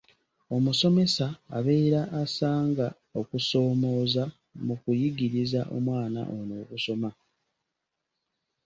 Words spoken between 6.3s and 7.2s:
ono okusoma.